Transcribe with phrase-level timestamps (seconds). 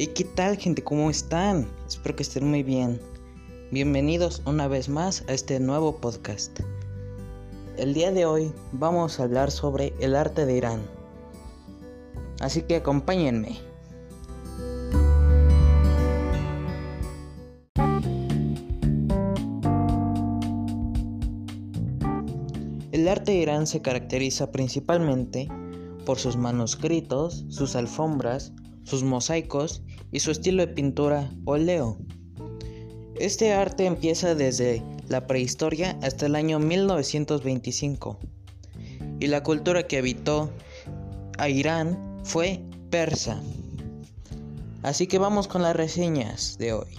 [0.00, 0.82] ¿Y qué tal gente?
[0.82, 1.68] ¿Cómo están?
[1.86, 2.98] Espero que estén muy bien.
[3.70, 6.58] Bienvenidos una vez más a este nuevo podcast.
[7.76, 10.80] El día de hoy vamos a hablar sobre el arte de Irán.
[12.40, 13.58] Así que acompáñenme.
[22.90, 25.46] El arte de Irán se caracteriza principalmente
[26.06, 28.54] por sus manuscritos, sus alfombras,
[28.90, 31.96] sus mosaicos y su estilo de pintura óleo.
[33.14, 38.18] Este arte empieza desde la prehistoria hasta el año 1925
[39.20, 40.50] y la cultura que habitó
[41.38, 43.40] a Irán fue persa.
[44.82, 46.98] Así que vamos con las reseñas de hoy.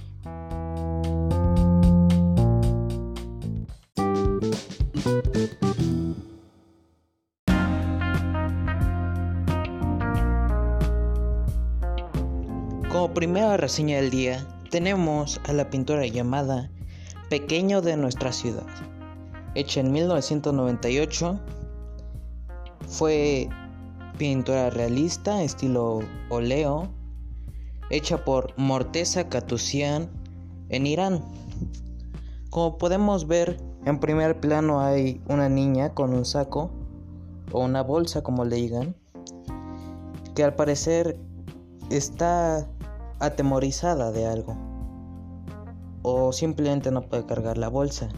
[12.92, 16.70] Como primera reseña del día, tenemos a la pintura llamada
[17.30, 18.66] Pequeño de nuestra ciudad,
[19.56, 21.40] hecha en 1998.
[22.90, 23.48] Fue
[24.18, 26.90] pintura realista, estilo óleo,
[27.92, 30.10] hecha por Morteza Katusian
[30.68, 31.24] en Irán.
[32.50, 36.70] Como podemos ver, en primer plano hay una niña con un saco
[37.54, 38.98] o una bolsa, como le digan,
[40.36, 41.18] que al parecer
[41.90, 42.68] está
[43.22, 44.58] atemorizada de algo
[46.04, 48.10] o simplemente no puede cargar la bolsa.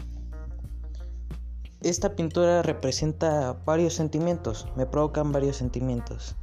[1.82, 6.34] Esta pintura representa varios sentimientos, me provocan varios sentimientos.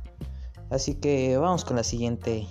[0.70, 2.48] Así que vamos con la siguiente.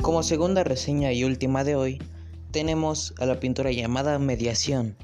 [0.00, 1.98] Como segunda reseña y última de hoy,
[2.56, 4.96] tenemos a la pintura llamada Mediación,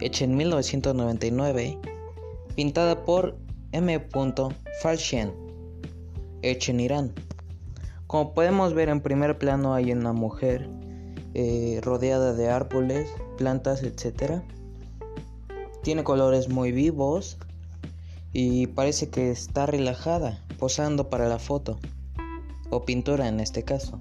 [0.00, 1.78] hecha en 1999,
[2.56, 3.38] pintada por
[3.70, 4.08] M.
[4.82, 5.32] Falshen,
[6.42, 7.12] hecha en Irán.
[8.08, 10.68] Como podemos ver en primer plano hay una mujer
[11.34, 13.08] eh, rodeada de árboles,
[13.38, 14.42] plantas, etc.
[15.84, 17.38] Tiene colores muy vivos
[18.32, 21.78] y parece que está relajada, posando para la foto,
[22.70, 24.00] o pintura en este caso.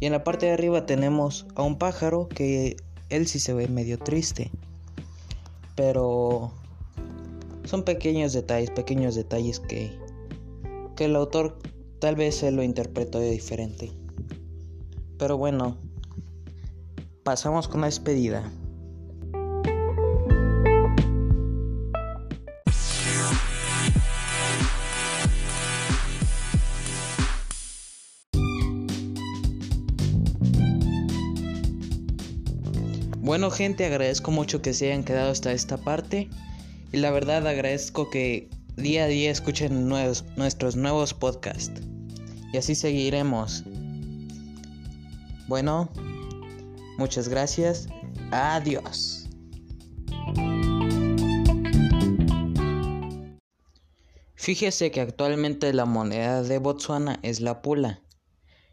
[0.00, 2.76] Y en la parte de arriba tenemos a un pájaro que
[3.10, 4.50] él sí se ve medio triste.
[5.76, 6.52] Pero
[7.64, 9.92] son pequeños detalles, pequeños detalles que,
[10.96, 11.58] que el autor
[11.98, 13.92] tal vez se lo interpretó de diferente.
[15.18, 15.76] Pero bueno,
[17.22, 18.50] pasamos con la despedida.
[33.22, 36.30] Bueno gente, agradezco mucho que se hayan quedado hasta esta parte
[36.90, 41.82] y la verdad agradezco que día a día escuchen nuestros nuevos podcasts
[42.50, 43.64] y así seguiremos.
[45.48, 45.90] Bueno,
[46.96, 47.88] muchas gracias.
[48.30, 49.28] Adiós.
[54.34, 58.00] Fíjese que actualmente la moneda de Botswana es la pula,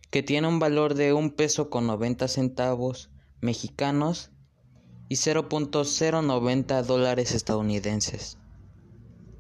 [0.10, 4.32] que tiene un valor de un peso con 90 centavos mexicanos
[5.10, 8.38] y 0.090 dólares estadounidenses.